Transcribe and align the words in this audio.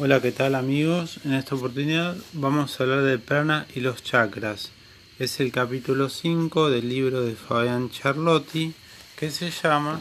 Hola, 0.00 0.22
¿qué 0.22 0.30
tal 0.30 0.54
amigos? 0.54 1.18
En 1.24 1.32
esta 1.32 1.56
oportunidad 1.56 2.16
vamos 2.32 2.78
a 2.78 2.84
hablar 2.84 3.02
del 3.02 3.18
prana 3.18 3.66
y 3.74 3.80
los 3.80 4.04
chakras. 4.04 4.70
Es 5.18 5.40
el 5.40 5.50
capítulo 5.50 6.08
5 6.08 6.70
del 6.70 6.88
libro 6.88 7.22
de 7.22 7.34
Fabián 7.34 7.90
Charlotti 7.90 8.72
que 9.16 9.32
se 9.32 9.50
llama 9.50 10.00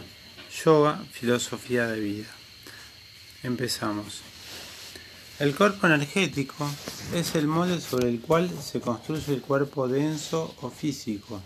Yoga, 0.63 1.03
Filosofía 1.09 1.87
de 1.87 1.99
Vida. 1.99 2.27
Empezamos. 3.41 4.21
El 5.39 5.55
cuerpo 5.55 5.87
energético 5.87 6.69
es 7.15 7.33
el 7.33 7.47
molde 7.47 7.81
sobre 7.81 8.07
el 8.09 8.21
cual 8.21 8.51
se 8.61 8.79
construye 8.79 9.33
el 9.33 9.41
cuerpo 9.41 9.87
denso 9.87 10.53
o 10.61 10.69
físico. 10.69 11.41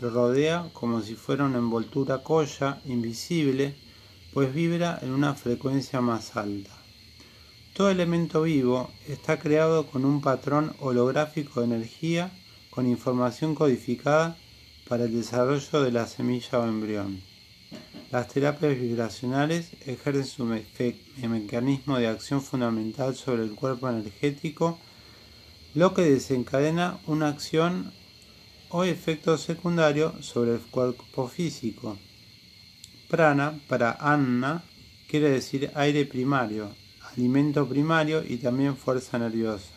Lo 0.00 0.08
rodea 0.08 0.70
como 0.72 1.02
si 1.02 1.16
fuera 1.16 1.44
una 1.44 1.58
envoltura 1.58 2.22
colla, 2.22 2.80
invisible, 2.86 3.74
pues 4.32 4.54
vibra 4.54 4.98
en 5.02 5.10
una 5.10 5.34
frecuencia 5.34 6.00
más 6.00 6.34
alta. 6.34 6.83
Todo 7.74 7.90
elemento 7.90 8.42
vivo 8.42 8.92
está 9.08 9.40
creado 9.40 9.88
con 9.88 10.04
un 10.04 10.20
patrón 10.20 10.76
holográfico 10.78 11.58
de 11.58 11.66
energía 11.66 12.30
con 12.70 12.86
información 12.86 13.56
codificada 13.56 14.36
para 14.88 15.06
el 15.06 15.12
desarrollo 15.16 15.82
de 15.82 15.90
la 15.90 16.06
semilla 16.06 16.60
o 16.60 16.68
embrión. 16.68 17.20
Las 18.12 18.28
terapias 18.28 18.78
vibracionales 18.78 19.72
ejercen 19.86 20.24
su 20.24 20.44
mecanismo 21.26 21.98
de 21.98 22.06
acción 22.06 22.42
fundamental 22.42 23.16
sobre 23.16 23.42
el 23.42 23.56
cuerpo 23.56 23.88
energético, 23.88 24.78
lo 25.74 25.94
que 25.94 26.02
desencadena 26.02 27.00
una 27.08 27.26
acción 27.26 27.92
o 28.68 28.84
efecto 28.84 29.36
secundario 29.36 30.14
sobre 30.22 30.52
el 30.52 30.60
cuerpo 30.60 31.26
físico. 31.26 31.98
Prana 33.08 33.58
para 33.66 33.96
Anna 33.98 34.62
quiere 35.08 35.30
decir 35.30 35.72
aire 35.74 36.04
primario, 36.06 36.70
alimento 37.16 37.68
primario 37.68 38.22
y 38.24 38.36
también 38.38 38.76
fuerza 38.76 39.18
nerviosa. 39.18 39.72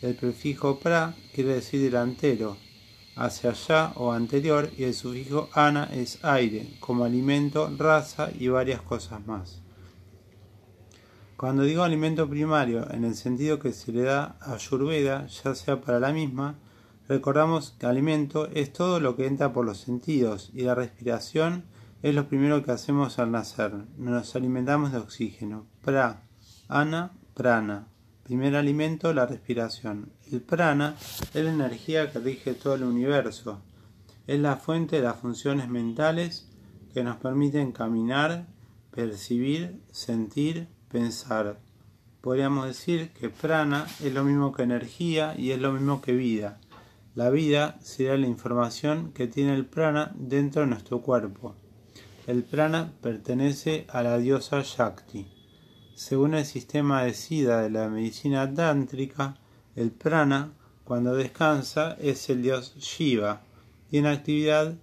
El 0.00 0.14
prefijo 0.14 0.78
pra 0.78 1.14
quiere 1.34 1.54
decir 1.54 1.80
delantero, 1.80 2.56
hacia 3.16 3.50
allá 3.50 3.92
o 3.96 4.12
anterior 4.12 4.70
y 4.76 4.84
el 4.84 4.94
sufijo 4.94 5.48
ana 5.52 5.88
es 5.92 6.24
aire, 6.24 6.68
como 6.78 7.04
alimento, 7.04 7.70
raza 7.76 8.30
y 8.38 8.48
varias 8.48 8.80
cosas 8.80 9.26
más. 9.26 9.60
Cuando 11.36 11.62
digo 11.62 11.82
alimento 11.82 12.28
primario 12.28 12.90
en 12.92 13.04
el 13.04 13.14
sentido 13.14 13.58
que 13.58 13.72
se 13.72 13.92
le 13.92 14.02
da 14.02 14.36
a 14.40 14.54
Ayurveda, 14.54 15.26
ya 15.26 15.54
sea 15.54 15.80
para 15.80 16.00
la 16.00 16.12
misma, 16.12 16.58
recordamos 17.08 17.76
que 17.78 17.86
alimento 17.86 18.48
es 18.52 18.72
todo 18.72 19.00
lo 19.00 19.16
que 19.16 19.26
entra 19.26 19.52
por 19.52 19.64
los 19.64 19.78
sentidos 19.78 20.50
y 20.52 20.62
la 20.62 20.74
respiración 20.74 21.64
es 22.02 22.14
lo 22.14 22.28
primero 22.28 22.64
que 22.64 22.72
hacemos 22.72 23.18
al 23.18 23.32
nacer. 23.32 23.72
Nos 23.96 24.36
alimentamos 24.36 24.92
de 24.92 24.98
oxígeno. 24.98 25.66
Ana, 26.70 27.12
prana. 27.32 27.88
Primer 28.24 28.54
alimento, 28.54 29.14
la 29.14 29.24
respiración. 29.24 30.12
El 30.30 30.42
prana 30.42 30.96
es 31.32 31.42
la 31.42 31.50
energía 31.50 32.12
que 32.12 32.18
rige 32.18 32.52
todo 32.52 32.74
el 32.74 32.82
universo. 32.82 33.62
Es 34.26 34.38
la 34.38 34.56
fuente 34.56 34.96
de 34.96 35.02
las 35.02 35.16
funciones 35.16 35.70
mentales 35.70 36.46
que 36.92 37.02
nos 37.02 37.16
permiten 37.16 37.72
caminar, 37.72 38.48
percibir, 38.90 39.80
sentir, 39.90 40.68
pensar. 40.90 41.58
Podríamos 42.20 42.66
decir 42.66 43.12
que 43.14 43.30
prana 43.30 43.86
es 44.04 44.12
lo 44.12 44.22
mismo 44.22 44.52
que 44.52 44.64
energía 44.64 45.34
y 45.38 45.52
es 45.52 45.58
lo 45.58 45.72
mismo 45.72 46.02
que 46.02 46.12
vida. 46.12 46.60
La 47.14 47.30
vida 47.30 47.78
sería 47.80 48.18
la 48.18 48.26
información 48.26 49.12
que 49.12 49.26
tiene 49.26 49.54
el 49.54 49.64
prana 49.64 50.12
dentro 50.16 50.60
de 50.60 50.68
nuestro 50.68 51.00
cuerpo. 51.00 51.54
El 52.26 52.42
prana 52.42 52.92
pertenece 53.00 53.86
a 53.88 54.02
la 54.02 54.18
diosa 54.18 54.60
Shakti. 54.62 55.37
Según 55.98 56.34
el 56.34 56.44
sistema 56.44 57.02
de 57.02 57.12
Siddha 57.12 57.60
de 57.60 57.70
la 57.70 57.88
medicina 57.88 58.54
tántrica, 58.54 59.36
el 59.74 59.90
prana, 59.90 60.52
cuando 60.84 61.16
descansa, 61.16 61.96
es 61.98 62.30
el 62.30 62.40
dios 62.40 62.76
Shiva 62.76 63.42
y 63.90 63.98
en 63.98 64.06
actividad 64.06 64.76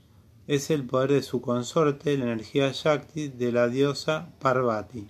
es 0.46 0.70
el 0.72 0.84
poder 0.84 1.14
de 1.14 1.24
su 1.24 1.40
consorte, 1.40 2.18
la 2.18 2.26
energía 2.26 2.70
Shakti 2.74 3.30
de 3.30 3.53
la 3.53 3.70
diosa 3.70 4.34
Parvati. 4.40 5.08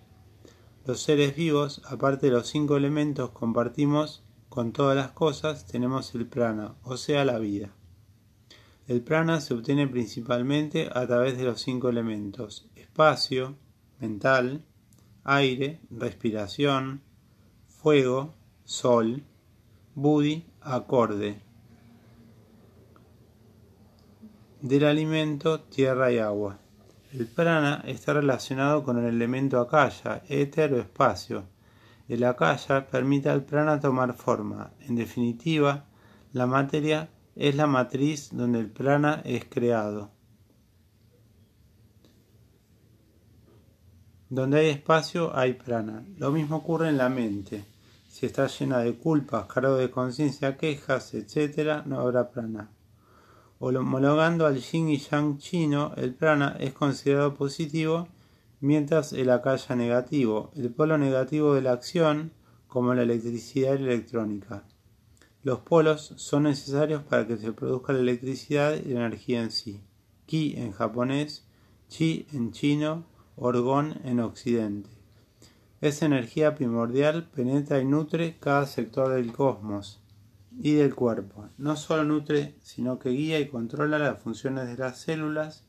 Los 0.85 1.01
seres 1.01 1.35
vivos, 1.35 1.81
aparte 1.85 2.27
de 2.27 2.33
los 2.33 2.49
cinco 2.49 2.77
elementos, 2.77 3.31
compartimos 3.31 4.22
con 4.47 4.73
todas 4.73 4.95
las 4.95 5.09
cosas, 5.09 5.66
tenemos 5.66 6.13
el 6.13 6.27
prana, 6.27 6.75
o 6.83 6.97
sea, 6.97 7.25
la 7.25 7.39
vida. 7.39 7.72
El 8.87 9.01
prana 9.01 9.41
se 9.41 9.55
obtiene 9.55 9.87
principalmente 9.87 10.87
a 10.93 11.07
través 11.07 11.35
de 11.35 11.45
los 11.45 11.61
cinco 11.61 11.89
elementos, 11.89 12.69
espacio, 12.75 13.55
mental, 13.99 14.63
aire, 15.25 15.79
respiración, 15.89 17.01
fuego, 17.67 18.35
sol, 18.63 19.23
budi, 19.95 20.45
acorde. 20.61 21.41
Del 24.61 24.85
alimento, 24.85 25.61
tierra 25.61 26.11
y 26.11 26.19
agua. 26.19 26.59
El 27.11 27.25
prana 27.25 27.81
está 27.87 28.13
relacionado 28.13 28.83
con 28.83 28.99
el 28.99 29.05
elemento 29.05 29.59
akaya, 29.59 30.21
éter 30.29 30.73
o 30.73 30.77
espacio. 30.77 31.45
El 32.07 32.23
akaya 32.23 32.87
permite 32.87 33.29
al 33.29 33.43
prana 33.45 33.79
tomar 33.79 34.13
forma. 34.13 34.73
En 34.81 34.95
definitiva, 34.95 35.85
la 36.33 36.45
materia 36.45 37.09
es 37.35 37.55
la 37.55 37.65
matriz 37.65 38.29
donde 38.31 38.59
el 38.59 38.69
prana 38.69 39.21
es 39.25 39.45
creado. 39.45 40.14
Donde 44.35 44.59
hay 44.59 44.68
espacio 44.68 45.34
hay 45.34 45.53
prana. 45.53 46.03
Lo 46.18 46.29
mismo 46.29 46.57
ocurre 46.57 46.90
en 46.90 46.97
la 46.97 47.07
mente. 47.07 47.63
Si 48.09 48.25
está 48.25 48.47
llena 48.47 48.79
de 48.79 48.96
culpas, 48.96 49.46
cargo 49.46 49.78
de 49.78 49.90
conciencia, 49.90 50.57
quejas, 50.57 51.13
etc., 51.13 51.85
no 51.85 52.01
habrá 52.01 52.31
prana. 52.31 52.69
Homologando 53.59 54.46
al 54.46 54.59
yin 54.59 54.90
y 54.90 54.97
yang 54.97 55.38
chino, 55.38 55.94
el 55.96 56.13
prana 56.13 56.57
es 56.59 56.73
considerado 56.73 57.34
positivo, 57.34 58.09
mientras 58.59 59.13
el 59.13 59.29
akaya 59.29 59.73
negativo, 59.78 60.52
el 60.57 60.69
polo 60.69 60.97
negativo 60.97 61.53
de 61.53 61.62
la 61.62 61.72
acción, 61.72 62.34
como 62.67 62.94
la 62.94 63.03
electricidad 63.03 63.75
y 63.75 63.84
la 63.84 63.94
electrónica. 63.94 64.66
Los 65.44 65.59
polos 65.59 66.12
son 66.17 66.44
necesarios 66.44 67.03
para 67.03 67.25
que 67.25 67.38
se 67.38 67.53
produzca 67.53 67.94
la 67.94 68.00
electricidad 68.00 68.75
y 68.75 68.90
la 68.90 69.06
energía 69.06 69.41
en 69.41 69.52
sí. 69.52 69.79
Ki 70.25 70.56
en 70.57 70.73
japonés, 70.73 71.47
chi 71.88 72.28
en 72.34 72.52
chino, 72.52 73.14
Orgón 73.38 74.00
en 74.06 74.22
Occidente. 74.22 74.90
Esa 75.81 76.06
energía 76.06 76.56
primordial 76.56 77.25
penetra 77.25 77.79
y 77.79 77.85
nutre 77.85 78.38
cada 78.40 78.66
sector 78.66 79.09
del 79.09 79.34
cosmos 79.34 80.00
y 80.57 80.73
del 80.75 80.96
cuerpo. 80.96 81.50
No 81.57 81.75
solo 81.75 82.06
nutre, 82.06 82.56
sino 82.62 82.97
que 82.97 83.09
guía 83.09 83.40
y 83.40 83.50
controla 83.50 84.00
las 84.00 84.22
funciones 84.22 84.68
de 84.68 84.78
las 84.78 85.00
células, 85.00 85.66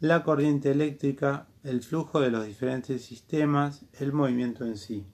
la 0.00 0.22
corriente 0.22 0.70
eléctrica, 0.70 1.46
el 1.64 1.82
flujo 1.82 2.20
de 2.20 2.30
los 2.30 2.44
diferentes 2.44 3.02
sistemas, 3.02 3.86
el 3.98 4.12
movimiento 4.12 4.66
en 4.66 4.76
sí. 4.76 5.06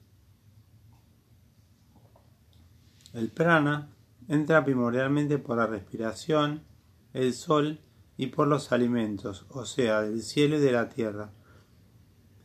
El 3.13 3.29
prana 3.29 3.89
entra 4.27 4.65
primordialmente 4.65 5.37
por 5.37 5.57
la 5.57 5.65
respiración, 5.65 6.61
el 7.13 7.33
sol 7.33 7.79
y 8.17 8.27
por 8.27 8.47
los 8.47 8.73
alimentos, 8.73 9.45
o 9.49 9.65
sea, 9.65 10.01
del 10.01 10.21
cielo 10.21 10.57
y 10.57 10.59
de 10.59 10.71
la 10.73 10.89
tierra 10.89 11.31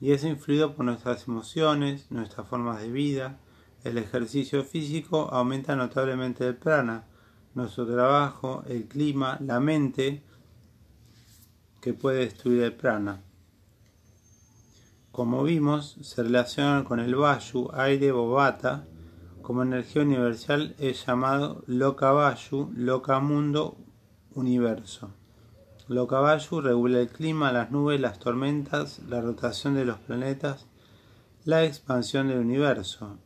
y 0.00 0.12
es 0.12 0.24
influido 0.24 0.74
por 0.74 0.84
nuestras 0.84 1.28
emociones, 1.28 2.10
nuestras 2.10 2.48
formas 2.48 2.82
de 2.82 2.90
vida. 2.90 3.38
El 3.84 3.98
ejercicio 3.98 4.64
físico 4.64 5.28
aumenta 5.32 5.76
notablemente 5.76 6.46
el 6.46 6.56
prana, 6.56 7.04
nuestro 7.54 7.86
trabajo, 7.86 8.64
el 8.66 8.86
clima, 8.86 9.38
la 9.40 9.60
mente, 9.60 10.22
que 11.80 11.94
puede 11.94 12.20
destruir 12.20 12.62
el 12.62 12.72
prana. 12.72 13.22
Como 15.12 15.44
vimos, 15.44 15.96
se 16.02 16.22
relaciona 16.22 16.82
con 16.82 16.98
el 16.98 17.14
Vayu, 17.14 17.70
aire 17.72 18.10
o 18.10 18.30
bata, 18.30 18.86
como 19.42 19.62
energía 19.62 20.02
universal 20.02 20.74
es 20.78 21.06
llamado 21.06 21.62
Loka 21.66 22.10
Vayu, 22.12 22.72
Loka 22.74 23.20
Mundo, 23.20 23.76
Universo. 24.32 25.10
Locabayu 25.86 26.62
regula 26.62 27.00
el 27.00 27.08
clima, 27.08 27.52
las 27.52 27.70
nubes, 27.70 28.00
las 28.00 28.18
tormentas, 28.18 29.00
la 29.06 29.20
rotación 29.20 29.74
de 29.74 29.84
los 29.84 29.98
planetas, 29.98 30.66
la 31.44 31.64
expansión 31.64 32.28
del 32.28 32.38
universo. 32.38 33.18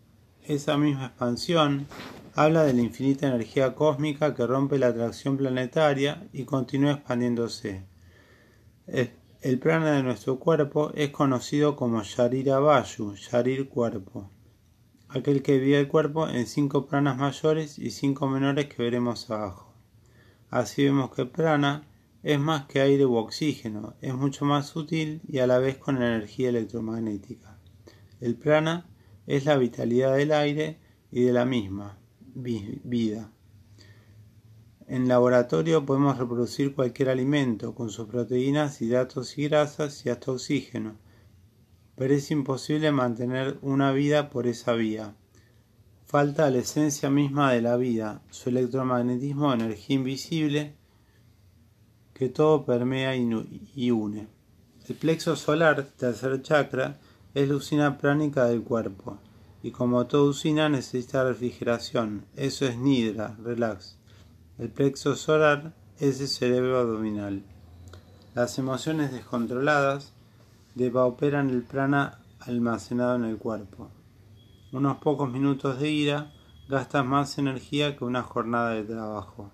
Esa 0.43 0.77
misma 0.77 1.07
expansión 1.07 1.87
habla 2.35 2.65
de 2.65 2.73
la 2.73 2.83
infinita 2.83 3.29
energía 3.29 3.77
cósmica 3.77 4.35
que 4.35 4.47
rompe 4.47 4.79
la 4.79 4.89
atracción 4.89 5.37
planetaria 5.37 6.29
y 6.33 6.45
continúa 6.45 6.93
expandiéndose. 6.93 7.87
El, 8.87 9.59
prana 9.61 9.93
de 9.93 10.03
nuestro 10.03 10.41
cuerpo 10.41 10.91
es 10.95 11.11
conocido 11.11 11.77
como 11.77 12.03
Sharira 12.03 12.59
Vayu, 12.59 13.15
Sharir 13.15 13.69
cuerpo, 13.69 14.31
aquel 15.09 15.43
que 15.43 15.61
divide 15.61 15.81
el 15.81 15.89
cuerpo 15.89 16.29
en 16.29 16.47
cinco 16.47 16.87
pranas 16.87 17.19
mayores 17.19 17.79
y 17.79 17.91
cinco 17.91 18.27
menores 18.27 18.67
que 18.67 18.83
veremos 18.83 19.31
abajo. 19.31 19.75
Así 20.51 20.85
vemos 20.85 21.15
que 21.15 21.27
prana 21.27 21.88
es 22.23 22.39
más 22.39 22.67
que 22.67 22.81
aire 22.81 23.07
u 23.07 23.17
oxígeno, 23.17 23.95
es 24.01 24.15
mucho 24.15 24.45
más 24.45 24.67
sutil 24.67 25.21
y 25.29 25.39
a 25.39 25.47
la 25.47 25.59
vez 25.59 25.77
con 25.79 25.97
energía 25.97 26.49
electromagnética. 26.49 27.59
El 28.21 28.37
prana 28.37 28.89
es 29.27 29.45
la 29.45 29.57
vitalidad 29.57 30.17
del 30.17 30.33
aire 30.33 30.79
y 31.13 31.23
de 31.23 31.33
la 31.33 31.45
misma 31.45 31.99
vida. 32.35 33.31
En 34.87 35.07
laboratorio 35.07 35.85
podemos 35.85 36.19
reproducir 36.19 36.75
cualquier 36.75 37.11
alimento 37.11 37.75
con 37.75 37.91
sus 37.91 38.09
proteínas, 38.09 38.81
hidratos 38.81 39.37
y 39.37 39.49
grasas 39.49 40.05
y 40.07 40.09
hasta 40.09 40.33
oxígeno, 40.33 40.97
pero 41.95 42.15
es 42.15 42.31
imposible 42.31 42.91
mantener 42.91 43.59
una 43.61 43.93
vida 43.93 44.31
por 44.31 44.47
esa 44.47 44.73
vía. 44.73 45.15
Falta 46.07 46.51
la 46.51 46.59
esencia 46.59 47.11
misma 47.11 47.53
de 47.53 47.61
la 47.61 47.77
vida, 47.77 48.23
su 48.31 48.49
electromagnetismo 48.49 49.53
energía 49.53 49.97
invisible 49.97 50.78
que 52.19 52.29
todo 52.29 52.65
permea 52.65 53.15
y 53.15 53.91
une. 53.91 54.27
El 54.89 54.97
plexo 54.97 55.37
solar, 55.37 55.85
tercer 55.97 56.43
chakra, 56.43 56.99
es 57.33 57.49
la 57.49 57.55
usina 57.55 57.99
pránica 57.99 58.47
del 58.47 58.63
cuerpo, 58.63 59.19
y 59.63 59.71
como 59.71 60.07
toda 60.07 60.31
usina 60.31 60.69
necesita 60.69 61.23
refrigeración, 61.23 62.25
eso 62.35 62.67
es 62.67 62.77
nidra, 62.77 63.37
relax. 63.43 63.99
El 64.59 64.71
plexo 64.71 65.15
solar 65.15 65.75
es 66.01 66.21
el 66.21 66.27
cerebro 66.27 66.81
abdominal. 66.81 67.45
Las 68.35 68.59
emociones 68.59 69.13
descontroladas 69.13 70.13
depauperan 70.75 71.51
el 71.51 71.63
prana 71.63 72.19
almacenado 72.41 73.15
en 73.15 73.25
el 73.27 73.37
cuerpo. 73.37 73.91
Unos 74.73 74.97
pocos 74.99 75.31
minutos 75.31 75.79
de 75.79 75.91
ira 75.91 76.33
gastan 76.69 77.07
más 77.07 77.39
energía 77.39 77.97
que 77.97 78.05
una 78.05 78.23
jornada 78.23 78.71
de 78.71 78.83
trabajo. 78.83 79.53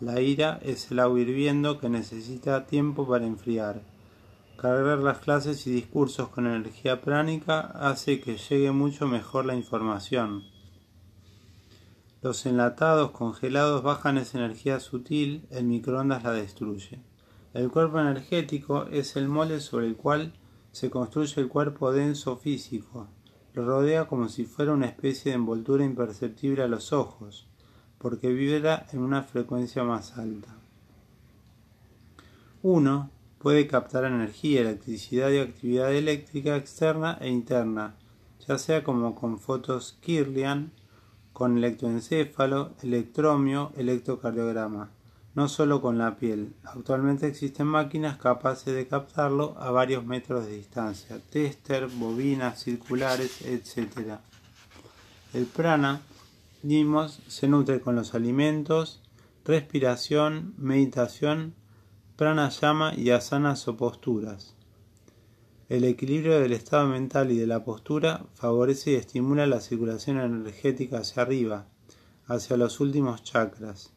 La 0.00 0.22
ira 0.22 0.58
es 0.62 0.90
el 0.90 0.98
agua 0.98 1.20
hirviendo 1.20 1.78
que 1.78 1.90
necesita 1.90 2.64
tiempo 2.64 3.06
para 3.06 3.26
enfriar. 3.26 3.82
Cargar 4.56 5.00
las 5.00 5.18
clases 5.18 5.66
y 5.66 5.72
discursos 5.72 6.28
con 6.28 6.46
energía 6.46 7.02
pránica 7.02 7.60
hace 7.60 8.22
que 8.22 8.38
llegue 8.38 8.70
mucho 8.70 9.06
mejor 9.06 9.44
la 9.44 9.54
información. 9.54 10.44
Los 12.22 12.46
enlatados 12.46 13.10
congelados 13.10 13.82
bajan 13.82 14.16
esa 14.16 14.38
energía 14.38 14.80
sutil, 14.80 15.46
el 15.50 15.64
microondas 15.64 16.24
la 16.24 16.32
destruye. 16.32 17.02
El 17.52 17.70
cuerpo 17.70 18.00
energético 18.00 18.86
es 18.86 19.16
el 19.16 19.28
molde 19.28 19.60
sobre 19.60 19.86
el 19.86 19.96
cual 19.96 20.32
se 20.72 20.88
construye 20.88 21.42
el 21.42 21.48
cuerpo 21.48 21.92
denso 21.92 22.38
físico. 22.38 23.08
Lo 23.52 23.66
rodea 23.66 24.06
como 24.06 24.30
si 24.30 24.46
fuera 24.46 24.72
una 24.72 24.86
especie 24.86 25.32
de 25.32 25.36
envoltura 25.36 25.84
imperceptible 25.84 26.62
a 26.62 26.68
los 26.68 26.94
ojos, 26.94 27.49
porque 28.00 28.28
vibra 28.28 28.86
en 28.92 29.00
una 29.00 29.22
frecuencia 29.22 29.84
más 29.84 30.16
alta. 30.16 30.48
Uno 32.62 33.10
puede 33.38 33.66
captar 33.66 34.04
energía, 34.04 34.62
electricidad 34.62 35.30
y 35.30 35.38
actividad 35.38 35.92
eléctrica 35.92 36.56
externa 36.56 37.18
e 37.20 37.28
interna, 37.28 37.94
ya 38.48 38.56
sea 38.56 38.82
como 38.82 39.14
con 39.14 39.38
fotos 39.38 39.98
Kirlian 40.00 40.72
con 41.34 41.56
electroencéfalo, 41.56 42.72
electromio, 42.82 43.72
electrocardiograma, 43.76 44.90
no 45.34 45.48
solo 45.48 45.80
con 45.80 45.96
la 45.96 46.16
piel. 46.16 46.54
Actualmente 46.64 47.26
existen 47.26 47.66
máquinas 47.66 48.18
capaces 48.18 48.74
de 48.74 48.86
captarlo 48.86 49.56
a 49.58 49.70
varios 49.70 50.04
metros 50.04 50.46
de 50.46 50.56
distancia, 50.56 51.18
tester, 51.30 51.86
bobinas 51.86 52.62
circulares, 52.62 53.42
etc. 53.42 54.18
El 55.32 55.46
prana, 55.46 56.02
dimos, 56.62 57.20
se 57.26 57.48
nutre 57.48 57.80
con 57.80 57.96
los 57.96 58.14
alimentos, 58.14 59.02
respiración, 59.44 60.54
meditación, 60.58 61.54
pranayama 62.16 62.94
y 62.94 63.10
asanas 63.10 63.66
o 63.68 63.76
posturas. 63.76 64.54
El 65.70 65.84
equilibrio 65.84 66.40
del 66.40 66.52
estado 66.52 66.88
mental 66.88 67.30
y 67.30 67.38
de 67.38 67.46
la 67.46 67.64
postura 67.64 68.26
favorece 68.34 68.90
y 68.90 68.94
estimula 68.96 69.46
la 69.46 69.60
circulación 69.60 70.18
energética 70.18 70.98
hacia 70.98 71.22
arriba, 71.22 71.66
hacia 72.26 72.56
los 72.56 72.80
últimos 72.80 73.22
chakras. 73.22 73.92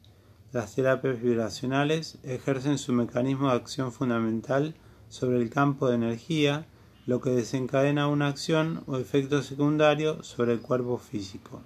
Las 0.51 0.75
terapias 0.75 1.19
vibracionales 1.19 2.19
ejercen 2.23 2.77
su 2.77 2.93
mecanismo 2.93 3.49
de 3.49 3.55
acción 3.55 3.91
fundamental 3.91 4.75
sobre 5.09 5.37
el 5.37 5.49
campo 5.49 5.89
de 5.89 5.95
energía, 5.95 6.67
lo 7.07 7.19
que 7.21 7.31
desencadena 7.31 8.07
una 8.07 8.27
acción 8.27 8.83
o 8.85 8.97
efecto 8.97 9.41
secundario 9.41 10.21
sobre 10.21 10.53
el 10.53 10.61
cuerpo 10.61 10.99
físico. 10.99 11.61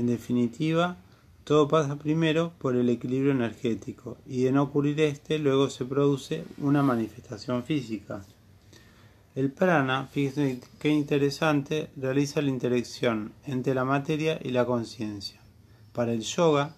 En 0.00 0.06
definitiva, 0.06 0.96
todo 1.44 1.68
pasa 1.68 1.96
primero 1.96 2.54
por 2.56 2.74
el 2.74 2.88
equilibrio 2.88 3.32
energético 3.32 4.16
y 4.26 4.44
de 4.44 4.50
no 4.50 4.62
ocurrir 4.62 4.98
este 5.02 5.38
luego 5.38 5.68
se 5.68 5.84
produce 5.84 6.42
una 6.56 6.82
manifestación 6.82 7.64
física. 7.64 8.24
El 9.34 9.50
prana, 9.50 10.06
fíjense 10.06 10.62
qué 10.78 10.88
interesante, 10.88 11.90
realiza 11.96 12.40
la 12.40 12.48
interacción 12.48 13.32
entre 13.44 13.74
la 13.74 13.84
materia 13.84 14.40
y 14.42 14.52
la 14.52 14.64
conciencia. 14.64 15.38
Para 15.92 16.14
el 16.14 16.22
yoga, 16.22 16.74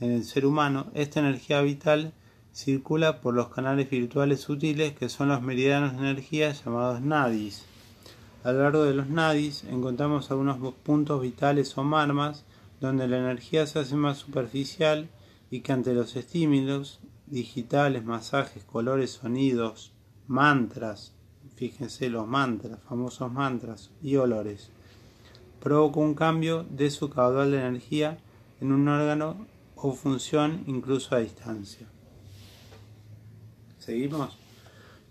en 0.00 0.10
el 0.10 0.24
ser 0.24 0.44
humano, 0.44 0.88
esta 0.94 1.20
energía 1.20 1.62
vital 1.62 2.12
circula 2.52 3.20
por 3.20 3.34
los 3.34 3.50
canales 3.50 3.88
virtuales 3.88 4.40
sutiles 4.40 4.94
que 4.94 5.08
son 5.08 5.28
los 5.28 5.42
meridianos 5.42 5.92
de 5.92 5.98
energía 5.98 6.50
llamados 6.50 7.00
nadis. 7.00 7.66
A 8.42 8.50
lo 8.50 8.64
largo 8.64 8.82
de 8.82 8.94
los 8.94 9.08
nadis 9.08 9.62
encontramos 9.62 10.32
algunos 10.32 10.74
puntos 10.82 11.22
vitales 11.22 11.78
o 11.78 11.84
marmas 11.84 12.44
donde 12.84 13.08
la 13.08 13.18
energía 13.18 13.66
se 13.66 13.78
hace 13.78 13.96
más 13.96 14.18
superficial 14.18 15.08
y 15.50 15.60
que 15.60 15.72
ante 15.72 15.94
los 15.94 16.16
estímulos 16.16 17.00
digitales, 17.26 18.04
masajes, 18.04 18.64
colores, 18.64 19.12
sonidos, 19.12 19.92
mantras, 20.26 21.12
fíjense 21.56 22.08
los 22.10 22.26
mantras, 22.26 22.80
famosos 22.88 23.32
mantras 23.32 23.90
y 24.02 24.16
olores, 24.16 24.70
provoca 25.60 26.00
un 26.00 26.14
cambio 26.14 26.64
de 26.64 26.90
su 26.90 27.08
caudal 27.08 27.50
de 27.50 27.58
energía 27.58 28.18
en 28.60 28.72
un 28.72 28.86
órgano 28.88 29.46
o 29.76 29.92
función 29.92 30.64
incluso 30.66 31.14
a 31.14 31.20
distancia. 31.20 31.86
¿Seguimos? 33.78 34.43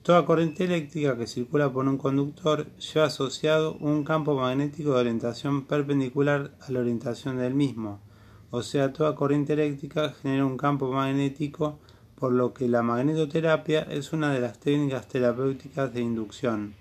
Toda 0.03 0.25
corriente 0.25 0.65
eléctrica 0.65 1.17
que 1.17 1.27
circula 1.27 1.71
por 1.71 1.87
un 1.87 1.97
conductor 1.97 2.67
lleva 2.75 3.05
asociado 3.05 3.75
un 3.75 4.03
campo 4.03 4.35
magnético 4.35 4.93
de 4.93 4.99
orientación 4.99 5.65
perpendicular 5.65 6.51
a 6.59 6.71
la 6.73 6.81
orientación 6.81 7.37
del 7.37 7.53
mismo, 7.53 8.01
o 8.51 8.63
sea, 8.63 8.91
toda 8.91 9.15
corriente 9.15 9.53
eléctrica 9.53 10.13
genera 10.21 10.45
un 10.45 10.57
campo 10.57 10.91
magnético 10.91 11.79
por 12.15 12.33
lo 12.33 12.53
que 12.53 12.67
la 12.67 12.83
magnetoterapia 12.83 13.83
es 13.83 14.11
una 14.11 14.33
de 14.33 14.41
las 14.41 14.59
técnicas 14.59 15.07
terapéuticas 15.07 15.93
de 15.93 16.01
inducción. 16.01 16.73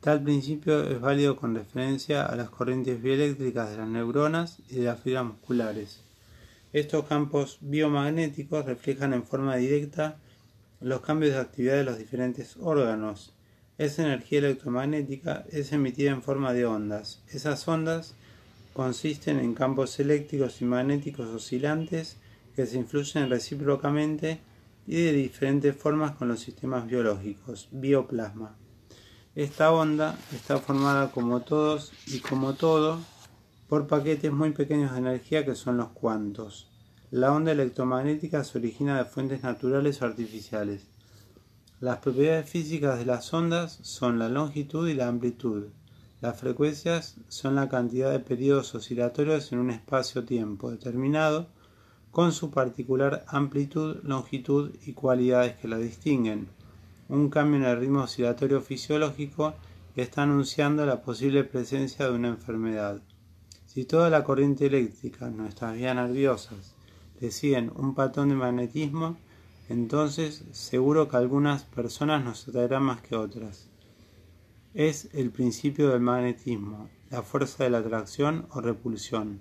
Tal 0.00 0.22
principio 0.22 0.82
es 0.82 1.00
válido 1.00 1.36
con 1.36 1.54
referencia 1.54 2.26
a 2.26 2.36
las 2.36 2.50
corrientes 2.50 3.00
bioeléctricas 3.02 3.70
de 3.70 3.78
las 3.78 3.88
neuronas 3.88 4.58
y 4.68 4.74
de 4.76 4.84
las 4.84 5.00
fibras 5.00 5.24
musculares. 5.24 6.02
Estos 6.74 7.06
campos 7.06 7.56
biomagnéticos 7.62 8.66
reflejan 8.66 9.14
en 9.14 9.24
forma 9.24 9.56
directa 9.56 10.18
los 10.82 11.00
cambios 11.00 11.34
de 11.34 11.40
actividad 11.40 11.76
de 11.76 11.84
los 11.84 11.98
diferentes 11.98 12.56
órganos. 12.60 13.32
Esa 13.78 14.02
energía 14.02 14.40
electromagnética 14.40 15.44
es 15.50 15.72
emitida 15.72 16.10
en 16.10 16.22
forma 16.22 16.52
de 16.52 16.66
ondas. 16.66 17.22
Esas 17.28 17.66
ondas 17.68 18.14
consisten 18.72 19.38
en 19.38 19.54
campos 19.54 19.98
eléctricos 20.00 20.60
y 20.60 20.64
magnéticos 20.64 21.28
oscilantes 21.28 22.16
que 22.56 22.66
se 22.66 22.78
influyen 22.78 23.30
recíprocamente 23.30 24.40
y 24.86 24.96
de 24.96 25.12
diferentes 25.12 25.76
formas 25.76 26.12
con 26.12 26.28
los 26.28 26.40
sistemas 26.40 26.86
biológicos, 26.86 27.68
bioplasma. 27.70 28.56
Esta 29.34 29.72
onda 29.72 30.18
está 30.34 30.58
formada 30.58 31.10
como 31.10 31.40
todos 31.40 31.92
y 32.06 32.18
como 32.18 32.54
todo 32.54 32.98
por 33.68 33.86
paquetes 33.86 34.32
muy 34.32 34.50
pequeños 34.50 34.92
de 34.92 34.98
energía 34.98 35.44
que 35.44 35.54
son 35.54 35.78
los 35.78 35.88
cuantos. 35.88 36.71
La 37.12 37.30
onda 37.30 37.52
electromagnética 37.52 38.42
se 38.42 38.56
origina 38.56 38.96
de 38.96 39.04
fuentes 39.04 39.42
naturales 39.42 40.00
o 40.00 40.06
artificiales. 40.06 40.86
Las 41.78 41.98
propiedades 41.98 42.48
físicas 42.48 42.98
de 42.98 43.04
las 43.04 43.34
ondas 43.34 43.80
son 43.82 44.18
la 44.18 44.30
longitud 44.30 44.88
y 44.88 44.94
la 44.94 45.08
amplitud. 45.08 45.66
Las 46.22 46.40
frecuencias 46.40 47.16
son 47.28 47.56
la 47.56 47.68
cantidad 47.68 48.10
de 48.10 48.18
periodos 48.18 48.74
oscilatorios 48.74 49.52
en 49.52 49.58
un 49.58 49.68
espacio-tiempo 49.68 50.70
determinado 50.70 51.48
con 52.10 52.32
su 52.32 52.50
particular 52.50 53.26
amplitud, 53.28 53.98
longitud 54.04 54.70
y 54.86 54.94
cualidades 54.94 55.56
que 55.56 55.68
la 55.68 55.76
distinguen. 55.76 56.48
Un 57.10 57.28
cambio 57.28 57.58
en 57.58 57.66
el 57.66 57.78
ritmo 57.78 58.04
oscilatorio 58.04 58.62
fisiológico 58.62 59.52
está 59.96 60.22
anunciando 60.22 60.86
la 60.86 61.02
posible 61.02 61.44
presencia 61.44 62.06
de 62.06 62.14
una 62.14 62.28
enfermedad. 62.28 63.02
Si 63.66 63.84
toda 63.84 64.08
la 64.08 64.24
corriente 64.24 64.64
eléctrica, 64.64 65.28
nuestras 65.28 65.74
vías 65.74 65.94
nerviosas, 65.94 66.74
le 67.22 67.30
siguen 67.30 67.70
un 67.76 67.94
patrón 67.94 68.30
de 68.30 68.34
magnetismo, 68.34 69.16
entonces 69.68 70.44
seguro 70.50 71.06
que 71.06 71.16
algunas 71.16 71.62
personas 71.62 72.24
nos 72.24 72.48
atraerán 72.48 72.82
más 72.82 73.00
que 73.00 73.14
otras. 73.14 73.68
Es 74.74 75.08
el 75.12 75.30
principio 75.30 75.90
del 75.90 76.00
magnetismo, 76.00 76.88
la 77.10 77.22
fuerza 77.22 77.62
de 77.62 77.70
la 77.70 77.78
atracción 77.78 78.46
o 78.50 78.60
repulsión. 78.60 79.38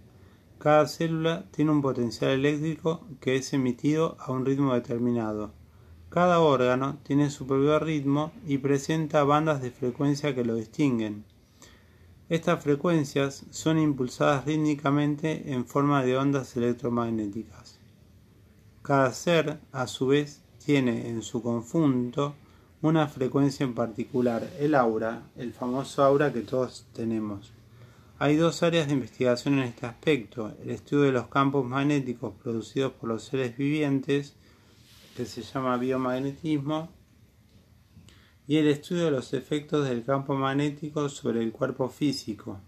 Cada 0.60 0.86
célula 0.88 1.46
tiene 1.50 1.72
un 1.72 1.82
potencial 1.82 2.30
eléctrico 2.30 3.02
que 3.20 3.36
es 3.36 3.52
emitido 3.52 4.16
a 4.20 4.32
un 4.32 4.46
ritmo 4.46 4.76
determinado. 4.76 5.52
Cada 6.10 6.40
órgano 6.40 7.00
tiene 7.02 7.32
su 7.32 7.48
propio 7.48 7.80
ritmo 7.80 8.32
y 8.46 8.60
presenta 8.60 9.24
bandas 9.24 9.60
de 9.60 9.72
frecuencia 9.72 10.36
que 10.36 10.46
lo 10.46 10.54
distinguen. 10.54 11.26
Estas 12.32 12.64
frecuencias 12.64 13.44
son 13.50 13.78
impulsadas 13.78 14.46
rítmicamente 14.46 15.52
en 15.52 15.66
forma 15.66 16.02
de 16.02 16.16
ondas 16.16 16.56
electromagnéticas. 16.56 17.78
Cada 18.82 19.12
ser, 19.12 19.60
a 19.74 19.86
su 19.86 20.08
vez, 20.08 20.42
tiene 20.66 21.10
en 21.10 21.24
su 21.24 21.44
conjunto 21.44 22.36
una 22.82 23.10
frecuencia 23.10 23.66
en 23.66 23.74
particular, 23.74 24.50
el 24.58 24.76
aura, 24.76 25.24
el 25.36 25.52
famoso 25.52 26.06
aura 26.06 26.32
que 26.32 26.40
todos 26.40 26.86
tenemos. 26.94 27.52
Hay 28.18 28.38
dos 28.38 28.64
áreas 28.64 28.88
de 28.88 28.94
investigación 28.94 29.56
en 29.56 29.66
este 29.66 29.86
aspecto, 29.86 30.54
el 30.64 30.70
estudio 30.70 31.04
de 31.04 31.12
los 31.12 31.28
campos 31.28 31.66
magnéticos 31.66 32.34
producidos 32.42 32.94
por 32.94 33.10
los 33.10 33.26
seres 33.26 33.58
vivientes, 33.58 34.38
que 35.18 35.26
se 35.26 35.42
llama 35.42 35.76
biomagnetismo, 35.76 36.88
y 38.52 38.58
el 38.58 38.68
estudio 38.68 39.06
de 39.06 39.12
los 39.12 39.32
efectos 39.32 39.88
del 39.88 40.04
campo 40.04 40.36
magnético 40.36 41.08
sobre 41.08 41.42
el 41.42 41.54
cuerpo 41.54 41.88
físico, 41.88 42.60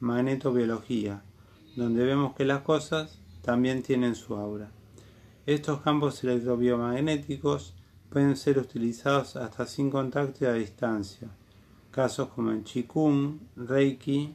magnetobiología, 0.00 1.22
donde 1.76 2.04
vemos 2.04 2.34
que 2.34 2.44
las 2.44 2.62
cosas 2.62 3.20
también 3.40 3.84
tienen 3.84 4.16
su 4.16 4.34
aura. 4.34 4.72
Estos 5.46 5.82
campos 5.82 6.24
electrobiomagnéticos 6.24 7.74
pueden 8.08 8.36
ser 8.36 8.58
utilizados 8.58 9.36
hasta 9.36 9.66
sin 9.66 9.88
contacto 9.88 10.46
y 10.46 10.48
a 10.48 10.52
distancia, 10.54 11.28
casos 11.92 12.30
como 12.30 12.50
en 12.50 12.64
Qigong, 12.64 13.38
Reiki 13.54 14.34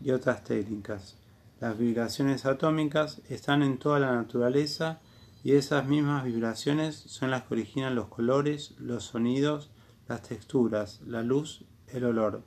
y 0.00 0.10
otras 0.10 0.42
técnicas. 0.42 1.16
Las 1.60 1.78
vibraciones 1.78 2.44
atómicas 2.44 3.22
están 3.28 3.62
en 3.62 3.78
toda 3.78 4.00
la 4.00 4.16
naturaleza 4.16 4.98
y 5.44 5.52
esas 5.52 5.86
mismas 5.86 6.24
vibraciones 6.24 6.96
son 6.96 7.30
las 7.30 7.44
que 7.44 7.54
originan 7.54 7.94
los 7.94 8.08
colores, 8.08 8.74
los 8.80 9.04
sonidos, 9.04 9.70
las 10.08 10.22
texturas, 10.22 11.00
la 11.06 11.22
luz, 11.22 11.64
el 11.88 12.04
olor. 12.04 12.42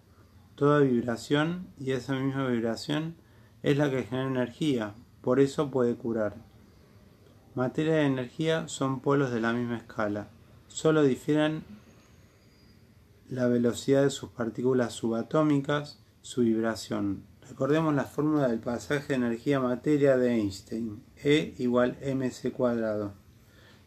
Toda 0.56 0.80
vibración 0.80 1.68
y 1.80 1.92
esa 1.92 2.14
misma 2.14 2.48
vibración 2.48 3.16
es 3.64 3.78
la 3.78 3.90
que 3.90 4.04
genera 4.04 4.28
energía, 4.28 4.96
por 5.22 5.40
eso 5.40 5.72
puede 5.72 5.96
curar. 5.96 6.36
Materia 7.56 8.02
y 8.02 8.06
energía 8.06 8.68
son 8.68 9.02
polos 9.02 9.32
de 9.32 9.42
la 9.42 9.54
misma 9.54 9.78
escala, 9.78 10.30
solo 10.68 11.04
difieren 11.04 11.64
la 13.30 13.48
velocidad 13.48 14.04
de 14.04 14.10
sus 14.10 14.30
partículas 14.30 14.94
subatómicas, 14.94 16.00
su 16.22 16.42
vibración. 16.42 17.24
Recordemos 17.48 17.94
la 17.94 18.06
fórmula 18.06 18.48
del 18.48 18.60
pasaje 18.60 19.10
de 19.10 19.16
energía-materia 19.16 20.18
de 20.18 20.34
Einstein, 20.36 21.04
E 21.24 21.54
igual 21.58 21.98
mc 22.02 22.52
cuadrado. 22.52 23.14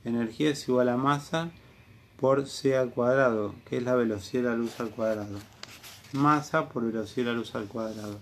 Energía 0.05 0.51
es 0.51 0.69
igual 0.69 0.89
a 0.91 0.97
masa 0.97 1.51
por 2.19 2.47
c 2.47 2.77
al 2.77 2.91
cuadrado, 2.91 3.55
que 3.65 3.79
es 3.79 3.83
la 3.83 3.95
velocidad 3.95 4.45
de 4.45 4.49
la 4.51 4.57
luz 4.57 4.79
al 4.81 4.91
cuadrado. 4.91 5.39
Masa 6.13 6.69
por 6.69 6.85
velocidad 6.85 7.27
de 7.27 7.33
la 7.33 7.39
luz 7.39 7.55
al 7.55 7.67
cuadrado. 7.67 8.19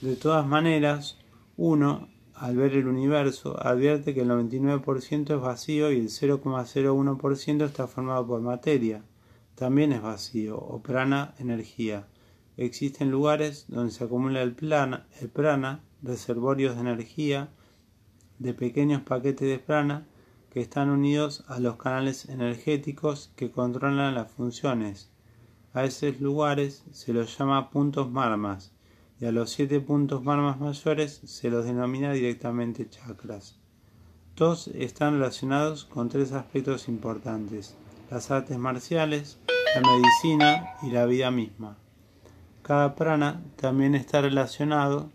De 0.00 0.16
todas 0.16 0.46
maneras, 0.46 1.16
uno, 1.56 2.08
al 2.34 2.56
ver 2.56 2.74
el 2.74 2.88
universo, 2.88 3.56
advierte 3.64 4.14
que 4.14 4.22
el 4.22 4.30
99% 4.30 5.34
es 5.34 5.40
vacío 5.40 5.92
y 5.92 6.00
el 6.00 6.08
0,01% 6.08 7.64
está 7.64 7.86
formado 7.86 8.26
por 8.26 8.40
materia. 8.40 9.04
También 9.54 9.92
es 9.92 10.02
vacío, 10.02 10.58
o 10.58 10.82
prana, 10.82 11.34
energía. 11.38 12.08
Existen 12.56 13.10
lugares 13.10 13.66
donde 13.68 13.92
se 13.92 14.04
acumula 14.04 14.42
el, 14.42 14.56
el 15.20 15.28
prana, 15.28 15.80
reservorios 16.02 16.74
de 16.74 16.80
energía, 16.80 17.50
de 18.38 18.54
pequeños 18.54 19.02
paquetes 19.02 19.48
de 19.48 19.58
prana, 19.58 20.06
que 20.52 20.60
están 20.60 20.90
unidos 20.90 21.44
a 21.48 21.60
los 21.60 21.76
canales 21.76 22.28
energéticos 22.28 23.32
que 23.36 23.50
controlan 23.50 24.14
las 24.14 24.30
funciones. 24.30 25.10
A 25.72 25.84
esos 25.84 26.20
lugares 26.20 26.84
se 26.92 27.14
los 27.14 27.38
llama 27.38 27.70
puntos 27.70 28.10
marmas 28.10 28.70
y 29.18 29.24
a 29.24 29.32
los 29.32 29.48
siete 29.48 29.80
puntos 29.80 30.22
marmas 30.22 30.60
mayores 30.60 31.22
se 31.24 31.48
los 31.48 31.64
denomina 31.64 32.12
directamente 32.12 32.86
chakras. 32.86 33.56
Todos 34.34 34.68
están 34.68 35.14
relacionados 35.14 35.86
con 35.86 36.10
tres 36.10 36.32
aspectos 36.32 36.86
importantes, 36.86 37.74
las 38.10 38.30
artes 38.30 38.58
marciales, 38.58 39.38
la 39.74 39.80
medicina 39.80 40.74
y 40.82 40.90
la 40.90 41.06
vida 41.06 41.30
misma. 41.30 41.78
Cada 42.60 42.94
prana 42.94 43.42
también 43.56 43.94
está 43.94 44.20
relacionado 44.20 45.10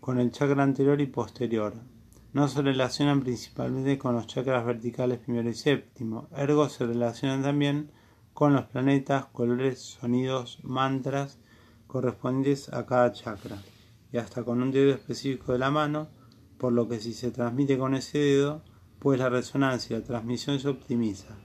con 0.00 0.18
el 0.18 0.32
chakra 0.32 0.62
anterior 0.62 0.98
y 1.02 1.06
posterior, 1.06 1.74
no 2.32 2.48
se 2.48 2.62
relacionan 2.62 3.20
principalmente 3.20 3.98
con 3.98 4.14
los 4.14 4.26
chakras 4.26 4.64
verticales 4.64 5.18
primero 5.18 5.48
y 5.48 5.54
séptimo, 5.54 6.28
ergo 6.36 6.68
se 6.68 6.86
relacionan 6.86 7.42
también 7.42 7.90
con 8.32 8.52
los 8.52 8.66
planetas, 8.66 9.26
colores, 9.26 9.80
sonidos, 9.80 10.60
mantras 10.62 11.38
correspondientes 11.86 12.72
a 12.72 12.86
cada 12.86 13.12
chakra, 13.12 13.58
y 14.12 14.18
hasta 14.18 14.44
con 14.44 14.62
un 14.62 14.70
dedo 14.70 14.94
específico 14.94 15.52
de 15.52 15.58
la 15.58 15.70
mano, 15.70 16.08
por 16.56 16.72
lo 16.72 16.88
que 16.88 17.00
si 17.00 17.12
se 17.12 17.30
transmite 17.30 17.78
con 17.78 17.94
ese 17.94 18.18
dedo, 18.18 18.62
pues 19.00 19.18
la 19.18 19.28
resonancia 19.28 19.96
y 19.96 20.00
la 20.00 20.06
transmisión 20.06 20.60
se 20.60 20.68
optimiza. 20.68 21.36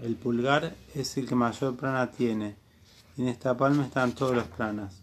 El 0.00 0.16
pulgar 0.16 0.76
es 0.94 1.16
el 1.16 1.26
que 1.26 1.34
mayor 1.34 1.76
prana 1.76 2.10
tiene, 2.10 2.56
en 3.16 3.28
esta 3.28 3.56
palma 3.56 3.84
están 3.84 4.12
todos 4.12 4.34
los 4.34 4.46
planas. 4.46 5.02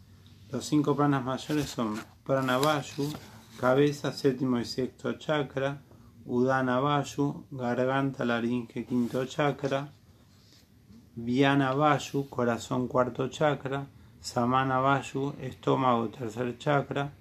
Los 0.51 0.65
cinco 0.65 0.95
planas 0.95 1.23
mayores 1.23 1.69
son 1.69 1.95
prana 2.23 2.57
vayu, 2.57 3.11
cabeza, 3.60 4.13
séptimo 4.13 4.58
y 4.60 4.66
sexto 4.66 5.13
chakra, 5.13 5.82
Udana 6.25 6.80
Vayu, 6.80 7.46
garganta, 7.51 8.24
laringe, 8.24 8.86
quinto 8.86 9.25
chakra, 9.25 9.92
Viana 11.16 11.74
Vayu, 11.74 12.30
corazón, 12.30 12.88
cuarto 12.88 13.28
chakra, 13.28 13.86
Samana 14.22 14.80
Vayu, 14.80 15.34
estómago, 15.42 16.08
tercer 16.10 16.58
chakra, 16.58 17.12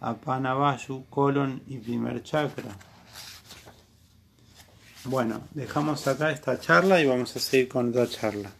Apana 0.00 0.52
Vayu, 0.54 1.06
colon 1.08 1.62
y 1.66 1.78
primer 1.78 2.22
chakra. 2.22 2.76
Bueno, 5.04 5.40
dejamos 5.52 6.06
acá 6.08 6.30
esta 6.30 6.60
charla 6.60 7.00
y 7.00 7.06
vamos 7.06 7.34
a 7.36 7.38
seguir 7.38 7.68
con 7.68 7.88
otra 7.88 8.06
charla. 8.06 8.50